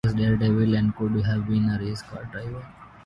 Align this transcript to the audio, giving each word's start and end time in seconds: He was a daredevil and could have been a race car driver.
He 0.03 0.07
was 0.07 0.13
a 0.15 0.17
daredevil 0.17 0.73
and 0.75 0.95
could 0.95 1.15
have 1.25 1.47
been 1.47 1.69
a 1.69 1.77
race 1.77 2.01
car 2.01 2.25
driver. 2.31 2.65